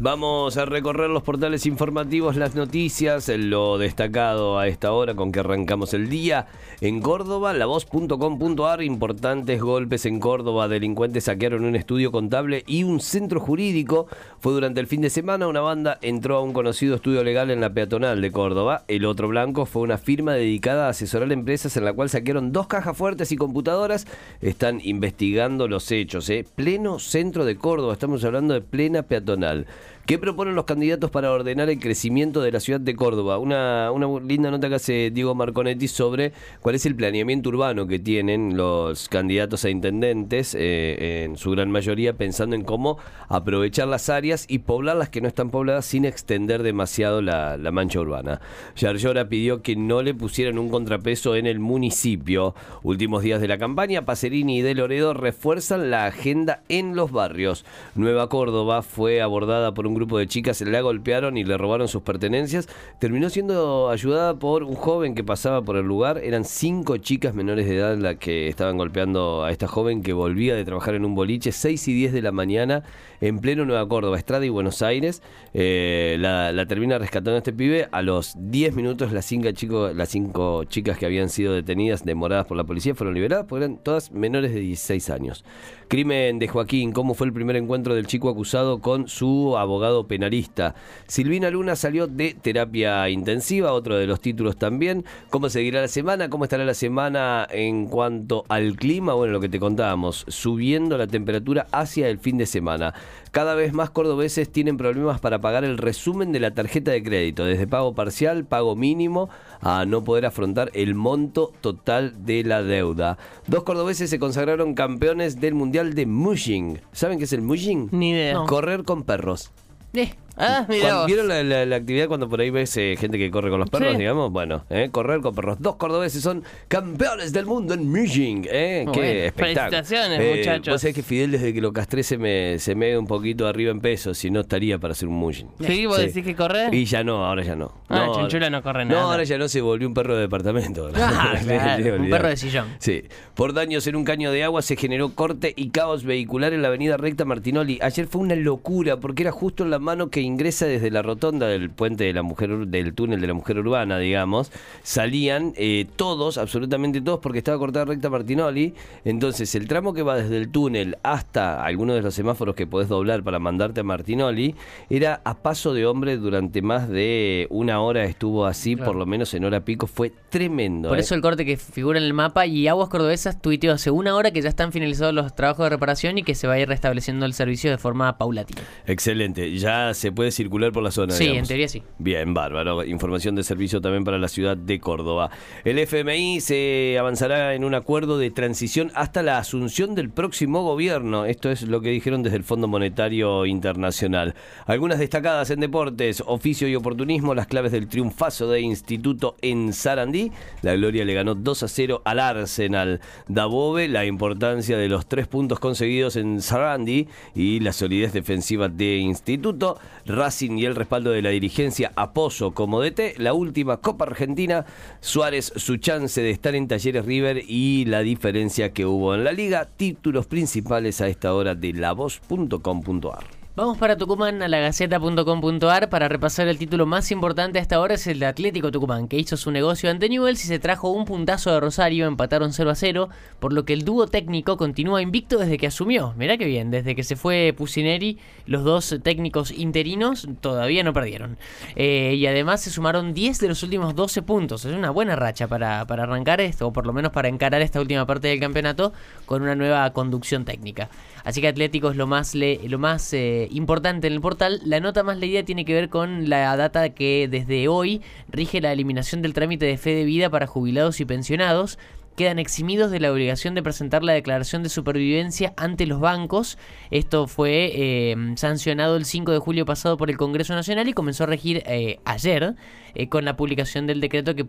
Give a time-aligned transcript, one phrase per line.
[0.00, 5.38] Vamos a recorrer los portales informativos, las noticias, lo destacado a esta hora con que
[5.38, 6.48] arrancamos el día.
[6.80, 13.38] En Córdoba, lavoz.com.ar, importantes golpes en Córdoba, delincuentes saquearon un estudio contable y un centro
[13.38, 14.08] jurídico.
[14.40, 17.60] Fue durante el fin de semana, una banda entró a un conocido estudio legal en
[17.60, 18.82] la peatonal de Córdoba.
[18.88, 22.66] El otro blanco fue una firma dedicada a asesorar empresas en la cual saquearon dos
[22.66, 24.08] cajas fuertes y computadoras.
[24.40, 26.44] Están investigando los hechos, ¿eh?
[26.56, 29.68] Pleno centro de Córdoba, estamos hablando de plena peatonal.
[30.06, 33.38] ¿Qué proponen los candidatos para ordenar el crecimiento de la ciudad de Córdoba?
[33.38, 37.98] Una, una linda nota que hace Diego Marconetti sobre cuál es el planeamiento urbano que
[37.98, 42.98] tienen los candidatos a intendentes, eh, en su gran mayoría, pensando en cómo
[43.30, 47.98] aprovechar las áreas y poblar las que no están pobladas sin extender demasiado la, mancha
[47.98, 48.42] urbana.
[48.76, 52.54] Yarlora pidió que no le pusieran un contrapeso en el municipio.
[52.82, 57.64] Últimos días de la campaña, Pacerini y De Loredo refuerzan la agenda en los barrios.
[57.94, 62.02] Nueva Córdoba fue abordada por un grupo de chicas la golpearon y le robaron sus
[62.02, 62.68] pertenencias.
[62.98, 66.18] Terminó siendo ayudada por un joven que pasaba por el lugar.
[66.18, 70.54] Eran cinco chicas menores de edad las que estaban golpeando a esta joven que volvía
[70.54, 72.82] de trabajar en un boliche, 6 y 10 de la mañana,
[73.20, 75.22] en pleno Nueva Córdoba, Estrada y Buenos Aires.
[75.52, 77.88] Eh, la, termina rescatando este pibe.
[77.92, 82.46] A los 10 minutos las cinco, chicos, las cinco chicas que habían sido detenidas, demoradas
[82.46, 85.44] por la policía, fueron liberadas porque eran todas menores de 16 años.
[85.88, 90.74] Crimen de Joaquín, ¿cómo fue el primer encuentro del chico acusado con su abogado penalista?
[91.06, 95.04] Silvina Luna salió de terapia intensiva, otro de los títulos también.
[95.30, 96.28] ¿Cómo seguirá la semana?
[96.28, 99.14] ¿Cómo estará la semana en cuanto al clima?
[99.14, 102.94] Bueno, lo que te contábamos, subiendo la temperatura hacia el fin de semana.
[103.30, 107.44] Cada vez más cordobeses tienen problemas para pagar el resumen de la tarjeta de crédito,
[107.44, 109.28] desde pago parcial, pago mínimo,
[109.60, 113.18] a no poder afrontar el monto total de la deuda.
[113.46, 116.80] Dos cordobeses se consagraron campeones del Mundial de Mushing.
[116.92, 117.88] ¿Saben qué es el Mushing?
[117.90, 118.44] Ni idea.
[118.46, 119.50] Correr con perros.
[119.96, 120.23] Eh.
[120.36, 123.70] Ah, mira ¿Vieron la, actividad cuando por ahí ves eh, gente que corre con los
[123.70, 124.32] perros, digamos?
[124.32, 125.58] Bueno, eh, correr con perros.
[125.60, 128.46] Dos cordobeses son campeones del mundo en Mujing.
[128.50, 128.84] ¿eh?
[128.92, 129.70] Qué espectáculo.
[129.70, 130.74] Felicitaciones, eh, muchachos.
[130.74, 133.70] Vos sabés que Fidel desde que lo castré se me, se me un poquito arriba
[133.70, 135.48] en peso, si no estaría para hacer un Mujing.
[135.60, 135.86] ¿Sí?
[135.86, 136.68] ¿Vos decís que corre?
[136.72, 137.72] Y ya no, ahora ya no.
[137.88, 139.00] Ah, no, Chinchula no corre nada.
[139.00, 140.90] No, ahora ya no se volvió un perro de departamento.
[141.16, 142.66] Ah, un perro de sillón.
[142.78, 143.04] Sí.
[143.34, 146.68] Por daños en un caño de agua se generó corte y caos vehicular en la
[146.68, 147.78] avenida Recta Martinoli.
[147.80, 151.46] Ayer fue una locura porque era justo en la mano que ingresa desde la rotonda
[151.46, 154.50] del puente de la mujer, del túnel de la mujer urbana, digamos,
[154.82, 158.74] salían eh, todos, absolutamente todos, porque estaba cortada recta Martinoli.
[159.04, 162.88] Entonces, el tramo que va desde el túnel hasta alguno de los semáforos que podés
[162.88, 164.54] doblar para mandarte a Martinoli,
[164.90, 169.32] era a paso de hombre durante más de una hora estuvo así, por lo menos
[169.34, 170.88] en hora pico, fue tremendo.
[170.88, 171.02] Por ¿eh?
[171.02, 174.30] eso el corte que figura en el mapa y Aguas Cordobesas tuiteó hace una hora
[174.30, 177.26] que ya están finalizados los trabajos de reparación y que se va a ir restableciendo
[177.26, 178.62] el servicio de forma paulatina.
[178.86, 181.82] Excelente, ya se puede circular por la Sí, en teoría sí.
[181.98, 182.84] Bien, bárbaro.
[182.84, 185.30] Información de servicio también para la ciudad de Córdoba.
[185.64, 191.24] El FMI se avanzará en un acuerdo de transición hasta la asunción del próximo gobierno.
[191.24, 194.34] Esto es lo que dijeron desde el Fondo Monetario Internacional.
[194.66, 200.30] Algunas destacadas en deportes, oficio y oportunismo, las claves del triunfazo de Instituto en Sarandí.
[200.62, 203.00] La Gloria le ganó 2 a 0 al Arsenal.
[203.28, 208.96] Dabove, la importancia de los tres puntos conseguidos en Sarandí y la solidez defensiva de
[208.98, 209.78] Instituto.
[210.06, 213.18] Racing y el respaldo de la dirigencia a Pozo como DT.
[213.18, 214.66] La última Copa Argentina,
[215.00, 219.32] Suárez su chance de estar en Talleres River y la diferencia que hubo en la
[219.32, 219.68] liga.
[219.76, 223.43] Títulos principales a esta hora de lavoz.com.ar.
[223.56, 228.04] Vamos para Tucumán a la gaceta.com.ar para repasar el título más importante hasta ahora es
[228.08, 231.52] el de Atlético Tucumán, que hizo su negocio ante Newell's y se trajo un puntazo
[231.52, 235.56] de Rosario, empataron 0 a 0, por lo que el dúo técnico continúa invicto desde
[235.56, 236.14] que asumió.
[236.16, 241.38] Mirá que bien, desde que se fue Pusineri, los dos técnicos interinos todavía no perdieron.
[241.76, 244.64] Eh, y además se sumaron 10 de los últimos 12 puntos.
[244.64, 247.80] Es una buena racha para, para arrancar esto, o por lo menos para encarar esta
[247.80, 248.92] última parte del campeonato
[249.26, 250.90] con una nueva conducción técnica.
[251.22, 254.60] Así que Atlético es lo más, lo más eh, importante en el portal.
[254.64, 258.72] La nota más leída tiene que ver con la data que desde hoy rige la
[258.72, 261.78] eliminación del trámite de fe de vida para jubilados y pensionados
[262.16, 266.58] quedan eximidos de la obligación de presentar la declaración de supervivencia ante los bancos.
[266.90, 271.24] Esto fue eh, sancionado el 5 de julio pasado por el Congreso Nacional y comenzó
[271.24, 272.54] a regir eh, ayer
[272.94, 274.46] eh, con la publicación del decreto que,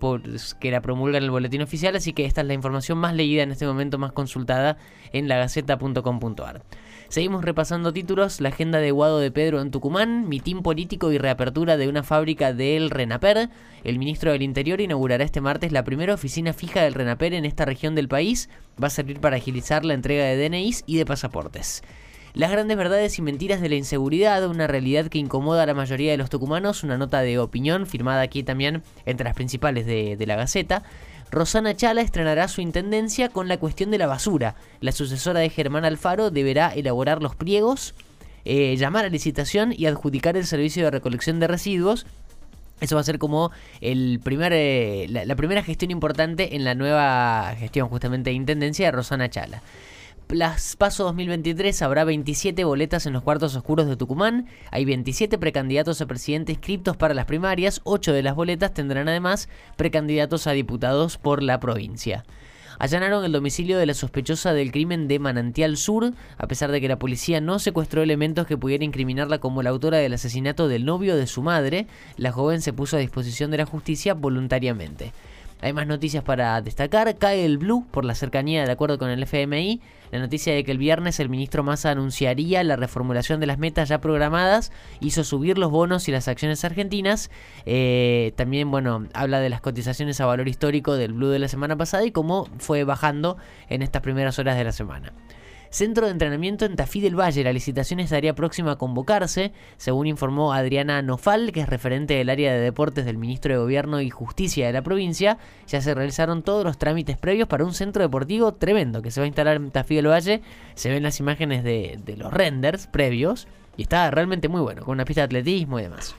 [0.59, 1.95] que la promulga en el boletín oficial.
[1.95, 4.77] Así que esta es la información más leída en este momento, más consultada
[5.11, 6.61] en lagaceta.com.ar.
[7.07, 11.77] Seguimos repasando títulos, la agenda de Guado de Pedro en Tucumán, mitín político y reapertura
[11.77, 13.49] de una fábrica del Renaper.
[13.83, 17.63] El ministro del Interior inaugurará este martes la primera oficina fija del Renaper en esta
[17.63, 18.49] región del país.
[18.81, 21.83] Va a servir para agilizar la entrega de DNIs y de pasaportes.
[22.33, 26.11] Las grandes verdades y mentiras de la inseguridad, una realidad que incomoda a la mayoría
[26.11, 30.25] de los tucumanos, una nota de opinión firmada aquí también entre las principales de, de
[30.25, 30.83] la Gaceta.
[31.31, 34.55] Rosana Chala estrenará su intendencia con la cuestión de la basura.
[34.79, 37.93] La sucesora de Germán Alfaro deberá elaborar los pliegos,
[38.45, 42.05] eh, llamar a licitación y adjudicar el servicio de recolección de residuos
[42.81, 47.55] eso va a ser como el primer, eh, la, primera gestión importante en la nueva
[47.57, 49.61] gestión justamente de Intendencia de Rosana Chala.
[50.29, 54.47] Las Paso 2023 habrá 27 boletas en los cuartos oscuros de Tucumán.
[54.71, 57.79] Hay 27 precandidatos a presidente inscriptos para las primarias.
[57.83, 62.25] 8 de las boletas tendrán además precandidatos a diputados por la provincia.
[62.79, 66.89] Allanaron el domicilio de la sospechosa del crimen de Manantial Sur, a pesar de que
[66.89, 71.15] la policía no secuestró elementos que pudieran incriminarla como la autora del asesinato del novio
[71.15, 71.87] de su madre.
[72.17, 75.13] La joven se puso a disposición de la justicia voluntariamente.
[75.65, 77.17] Hay más noticias para destacar.
[77.17, 79.81] Cae el blue por la cercanía de acuerdo con el FMI.
[80.11, 83.89] La noticia de que el viernes el ministro Massa anunciaría la reformulación de las metas
[83.89, 87.31] ya programadas hizo subir los bonos y las acciones argentinas.
[87.65, 91.75] Eh, también, bueno, habla de las cotizaciones a valor histórico del blue de la semana
[91.75, 95.13] pasada y cómo fue bajando en estas primeras horas de la semana.
[95.69, 97.43] Centro de entrenamiento en Tafí del Valle.
[97.43, 102.53] La licitación estaría próxima a convocarse, según informó Adriana Nofal, que es referente del área
[102.53, 105.37] de deportes del Ministro de Gobierno y Justicia de la provincia.
[105.67, 109.25] Ya se realizaron todos los trámites previos para un centro deportivo tremendo que se va
[109.25, 110.41] a instalar en Tafí del Valle.
[110.75, 113.47] Se ven las imágenes de, los renders previos
[113.77, 116.15] y está realmente muy bueno, con una pista de atletismo y demás.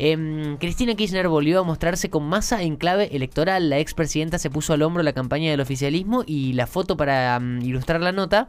[0.00, 3.68] Em, Cristina Kirchner volvió a mostrarse con masa en clave electoral.
[3.68, 7.62] La expresidenta se puso al hombro la campaña del oficialismo y la foto para mm,
[7.62, 8.48] ilustrar la nota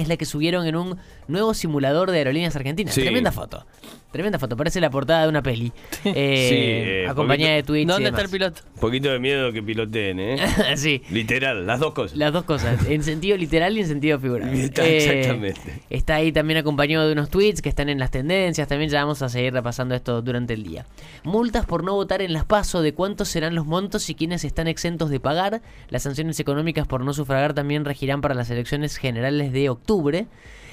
[0.00, 0.98] es la que subieron en un
[1.28, 2.94] nuevo simulador de aerolíneas argentinas.
[2.94, 3.66] Tremenda foto.
[4.10, 5.72] Tremenda foto, parece la portada de una peli.
[6.02, 7.86] Eh, eh, acompañada de Twitch.
[7.86, 8.62] ¿Dónde está el piloto?
[8.74, 10.36] Un poquito de miedo que piloteen, ¿eh?
[10.76, 11.02] sí.
[11.10, 12.16] Literal, las dos cosas.
[12.16, 14.50] Las dos cosas, en sentido literal y en sentido figurado.
[14.52, 15.82] Está, eh, exactamente.
[15.90, 18.66] Está ahí también acompañado de unos tweets que están en las tendencias.
[18.66, 20.86] También ya vamos a seguir repasando esto durante el día.
[21.22, 24.66] Multas por no votar en las PASO, de cuántos serán los montos y quiénes están
[24.66, 25.60] exentos de pagar.
[25.90, 30.26] Las sanciones económicas por no sufragar también regirán para las elecciones generales de octubre.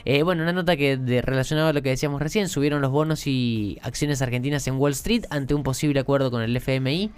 [0.06, 3.28] Eh, bueno, una nota que de, relacionada a lo que decíamos recién, subieron los bonos
[3.28, 7.12] y acciones argentinas en Wall Street ante un posible acuerdo con el FMI.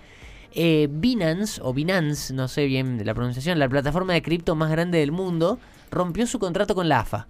[0.51, 4.97] Eh, Binance, o Binance, no sé bien la pronunciación, la plataforma de cripto más grande
[4.97, 5.59] del mundo,
[5.91, 7.27] rompió su contrato con la AFA.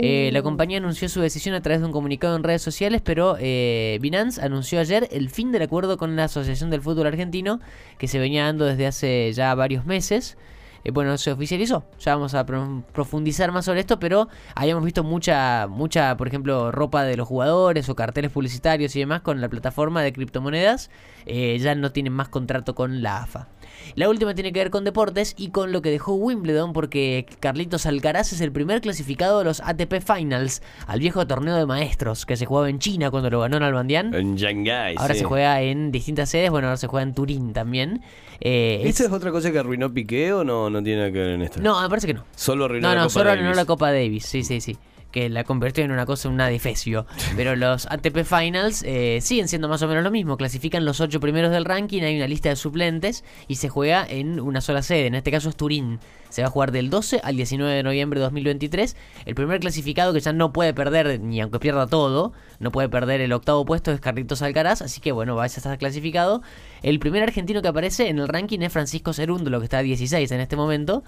[0.00, 0.42] Eh, la uh.
[0.44, 4.78] compañía anunció su decisión a través de un comunicado en redes sociales, pero Binance anunció
[4.78, 7.58] ayer el fin del acuerdo con la Asociación del Fútbol Argentino,
[7.98, 10.36] que se venía dando desde hace ya varios meses.
[10.84, 11.84] Eh, bueno, se oficializó.
[12.00, 17.04] Ya vamos a profundizar más sobre esto, pero habíamos visto mucha, mucha, por ejemplo, ropa
[17.04, 20.90] de los jugadores o carteles publicitarios y demás con la plataforma de criptomonedas.
[21.26, 23.48] Eh, ya no tienen más contrato con la AFA.
[23.94, 27.86] La última tiene que ver con deportes y con lo que dejó Wimbledon porque Carlitos
[27.86, 32.36] Alcaraz es el primer clasificado de los ATP Finals al viejo torneo de maestros que
[32.36, 34.14] se jugaba en China cuando lo ganó Nalbandian.
[34.14, 34.94] En Shanghai.
[34.98, 38.02] Ahora se juega en distintas sedes, bueno, ahora se juega en Turín también.
[38.40, 39.12] Eh, ¿Esta es...
[39.12, 41.60] otra cosa que arruinó Piqué o no, no tiene nada que ver en esto?
[41.60, 42.24] No, me parece que no.
[42.34, 44.76] Solo arruinó no, la no, Copa solo arruinó la Copa Davis, sí, sí, sí
[45.12, 47.06] que la convirtió en una cosa, una defecio.
[47.36, 50.36] Pero los ATP Finals eh, siguen siendo más o menos lo mismo.
[50.36, 54.40] Clasifican los ocho primeros del ranking, hay una lista de suplentes y se juega en
[54.40, 55.06] una sola sede.
[55.06, 56.00] En este caso es Turín.
[56.30, 58.96] Se va a jugar del 12 al 19 de noviembre de 2023.
[59.26, 63.20] El primer clasificado que ya no puede perder, ni aunque pierda todo, no puede perder
[63.20, 64.80] el octavo puesto es Carlitos Alcaraz.
[64.80, 66.40] Así que bueno, vaya a estar clasificado.
[66.82, 70.32] El primer argentino que aparece en el ranking es Francisco Cerundo, que está a 16
[70.32, 71.04] en este momento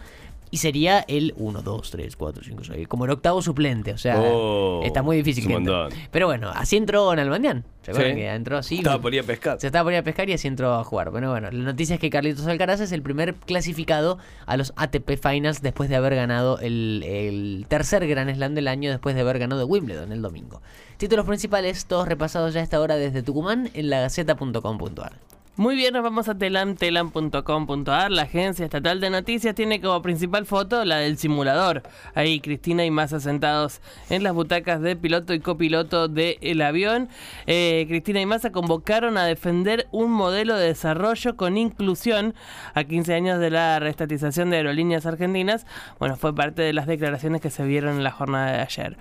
[0.55, 4.21] y sería el 1, 2, 3, 4, 5, 6, como el octavo suplente, o sea,
[4.21, 7.65] oh, está muy difícil que Pero bueno, así entró en Albandián.
[7.83, 8.77] ¿Se acuerdan que entró así?
[8.77, 9.59] Estaba por ir a pescar.
[9.61, 11.11] Se estaba por ir a pescar y así entró a jugar.
[11.11, 15.19] Bueno, bueno, la noticia es que Carlitos Alcaraz es el primer clasificado a los ATP
[15.21, 19.41] Finals después de haber ganado el, el tercer Gran Slam del año después de haber
[19.41, 20.63] ganado Wimbledon el domingo.
[20.99, 25.34] Títulos principales, todos repasados ya a esta hora desde Tucumán en lagaceta.com.ar.
[25.57, 28.11] Muy bien, nos vamos a telam, telam.com.ar.
[28.11, 31.85] La agencia estatal de noticias tiene como principal foto la del simulador.
[32.17, 33.81] Ahí Cristina y Massa sentados
[34.11, 37.09] en las butacas de piloto y copiloto del avión.
[37.47, 42.35] Eh, Cristina y Massa convocaron a defender un modelo de desarrollo con inclusión
[42.75, 45.67] a 15 años de la restatización de aerolíneas argentinas.
[46.01, 48.99] Bueno, fue parte de las declaraciones que se vieron en la jornada de ayer.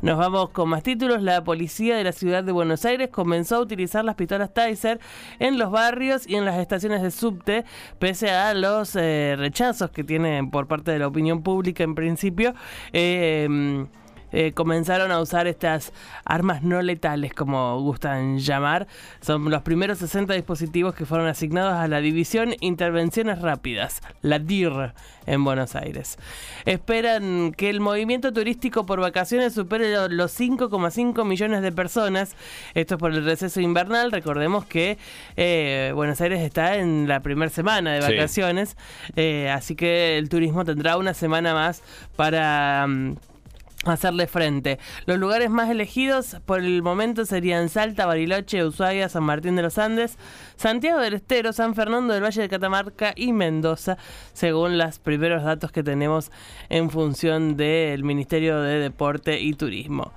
[0.00, 1.22] Nos vamos con más títulos.
[1.22, 5.00] La policía de la ciudad de Buenos Aires comenzó a utilizar las pistolas Taser
[5.40, 7.64] en los barrios y en las estaciones de subte,
[7.98, 12.54] pese a los eh, rechazos que tienen por parte de la opinión pública en principio.
[12.92, 13.86] Eh,
[14.32, 15.92] eh, comenzaron a usar estas
[16.24, 18.86] armas no letales, como gustan llamar.
[19.20, 24.94] Son los primeros 60 dispositivos que fueron asignados a la División Intervenciones Rápidas, la DIR,
[25.28, 26.18] en Buenos Aires.
[26.64, 32.34] Esperan que el movimiento turístico por vacaciones supere los 5,5 millones de personas.
[32.74, 34.10] Esto es por el receso invernal.
[34.10, 34.98] Recordemos que
[35.36, 38.76] eh, Buenos Aires está en la primera semana de vacaciones,
[39.16, 41.82] eh, así que el turismo tendrá una semana más
[42.16, 42.86] para...
[42.86, 43.16] Mm,
[43.94, 44.78] hacerle frente.
[45.06, 49.78] Los lugares más elegidos por el momento serían Salta, Bariloche, Ushuaia, San Martín de los
[49.78, 50.16] Andes,
[50.56, 53.98] Santiago del Estero, San Fernando del Valle de Catamarca y Mendoza,
[54.32, 56.30] según los primeros datos que tenemos
[56.68, 60.12] en función del Ministerio de Deporte y Turismo.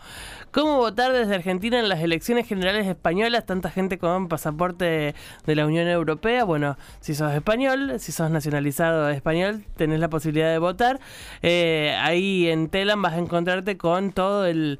[0.51, 3.46] ¿Cómo votar desde Argentina en las elecciones generales españolas?
[3.46, 5.15] Tanta gente con pasaporte
[5.46, 6.43] de la Unión Europea.
[6.43, 11.00] Bueno, si sos español, si sos nacionalizado español, tenés la posibilidad de votar.
[11.41, 14.79] Eh, ahí en Telam vas a encontrarte con todo el,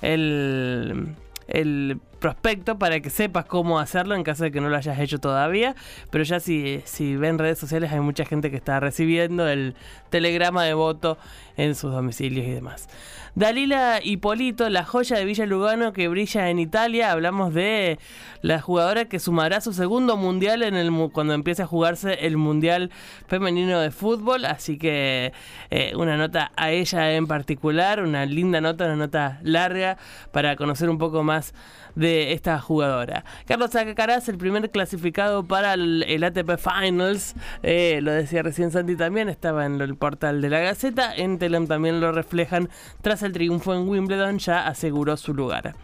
[0.00, 1.14] el,
[1.48, 5.18] el prospecto para que sepas cómo hacerlo en caso de que no lo hayas hecho
[5.18, 5.74] todavía.
[6.10, 9.74] Pero ya si, si ven redes sociales hay mucha gente que está recibiendo el
[10.10, 11.18] telegrama de voto
[11.60, 12.88] en sus domicilios y demás.
[13.34, 17.12] Dalila Hipolito, la joya de Villa Lugano que brilla en Italia.
[17.12, 17.98] Hablamos de
[18.42, 22.90] la jugadora que sumará su segundo mundial en el cuando empiece a jugarse el mundial
[23.28, 24.44] femenino de fútbol.
[24.46, 25.32] Así que
[25.70, 29.96] eh, una nota a ella en particular, una linda nota, una nota larga
[30.32, 31.54] para conocer un poco más
[31.94, 33.24] de esta jugadora.
[33.46, 39.28] Carlos Alcaraz, el primer clasificado para el, ATP Finals, eh, lo decía recién Santi también,
[39.28, 42.68] estaba en el portal de la Gaceta, en También lo reflejan,
[43.02, 45.74] tras el triunfo en Wimbledon ya aseguró su lugar.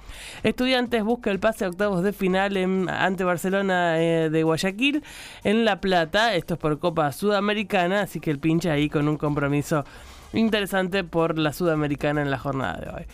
[0.43, 5.03] Estudiantes busca el pase a octavos de final en, ante Barcelona eh, de Guayaquil
[5.45, 9.17] en La Plata, esto es por Copa Sudamericana, así que el pincha ahí con un
[9.17, 9.85] compromiso
[10.33, 13.07] interesante por la Sudamericana en la jornada de hoy.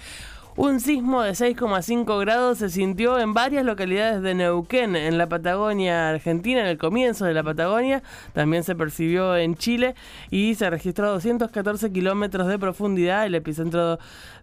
[0.55, 6.11] Un sismo de 6,5 grados se sintió en varias localidades de Neuquén, en la Patagonia
[6.11, 8.03] Argentina, en el comienzo de la Patagonia.
[8.35, 9.95] También se percibió en Chile
[10.31, 13.25] y se registró 214 kilómetros de profundidad.
[13.25, 13.99] El epicentro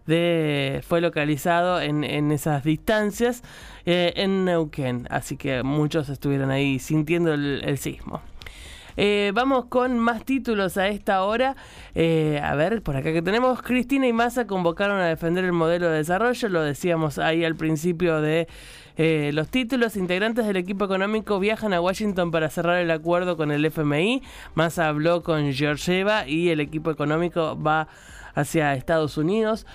[0.06, 2.02] de, fue localizado en,
[2.32, 3.44] esas distancias
[3.86, 5.06] eh, en Neuquén.
[5.10, 8.20] Así que muchos estuvieron ahí sintiendo el sismo.
[8.96, 11.56] Eh, vamos con más títulos a esta hora.
[11.94, 13.62] Eh, a ver, por acá que tenemos.
[13.62, 16.48] Cristina y Massa convocaron a defender el modelo de desarrollo.
[16.48, 18.48] Lo decíamos ahí al principio de
[18.96, 19.96] eh, los títulos.
[19.96, 24.22] Integrantes del equipo económico viajan a Washington para cerrar el acuerdo con el FMI.
[24.54, 27.88] Massa habló con Georgieva y el equipo económico va
[28.34, 29.66] hacia Estados Unidos.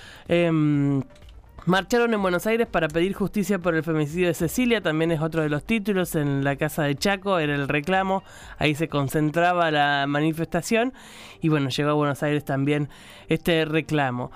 [1.67, 5.41] Marcharon en Buenos Aires para pedir justicia por el femicidio de Cecilia, también es otro
[5.41, 8.23] de los títulos, en la casa de Chaco era el reclamo,
[8.59, 10.93] ahí se concentraba la manifestación
[11.41, 12.87] y bueno, llegó a Buenos Aires también
[13.29, 14.31] este reclamo.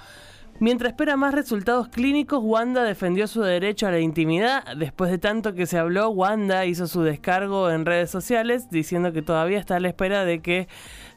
[0.62, 4.76] Mientras espera más resultados clínicos, Wanda defendió su derecho a la intimidad.
[4.76, 9.22] Después de tanto que se habló, Wanda hizo su descargo en redes sociales diciendo que
[9.22, 10.68] todavía está a la espera de que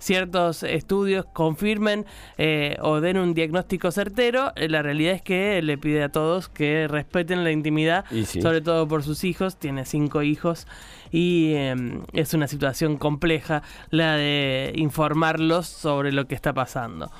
[0.02, 2.06] ciertos estudios confirmen
[2.36, 4.52] eh, o den un diagnóstico certero.
[4.56, 8.04] Eh, la realidad es que le pide a todos que respeten la intimidad,
[8.40, 9.56] sobre todo por sus hijos.
[9.56, 10.66] Tiene cinco hijos
[11.12, 17.10] y em, es una situación compleja la de informarlos sobre lo que está pasando.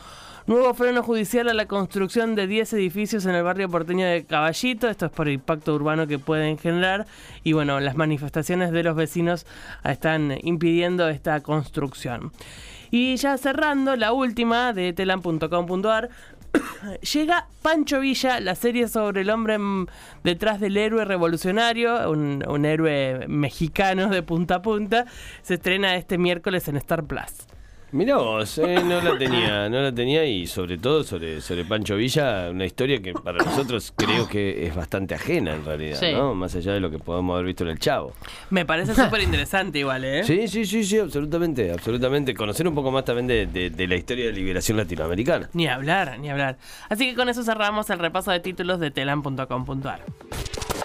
[0.44, 4.88] Nuevo freno judicial a la construcción de 10 edificios en el barrio porteño de Caballito.
[4.88, 7.06] Esto es por el impacto urbano que pueden generar.
[7.44, 9.46] Y bueno, las manifestaciones de los vecinos
[9.84, 12.32] están impidiendo esta construcción.
[12.90, 16.10] Y ya cerrando, la última de telan.com.ar.
[17.12, 19.58] Llega Pancho Villa, la serie sobre el hombre
[20.24, 25.06] detrás del héroe revolucionario, un, un héroe mexicano de punta a punta.
[25.42, 27.46] Se estrena este miércoles en Star Plus.
[27.92, 31.94] Mirá vos, eh, no la tenía, no la tenía y sobre todo sobre, sobre Pancho
[31.96, 36.34] Villa, una historia que para nosotros creo que es bastante ajena en realidad, ¿no?
[36.34, 38.14] Más allá de lo que podemos haber visto en el Chavo.
[38.48, 40.24] Me parece súper interesante igual, ¿eh?
[40.24, 42.32] Sí, sí, sí, sí, absolutamente, absolutamente.
[42.34, 45.50] Conocer un poco más también de, de la historia de liberación latinoamericana.
[45.52, 46.56] Ni hablar, ni hablar.
[46.88, 50.00] Así que con eso cerramos el repaso de títulos de telan.com.ar.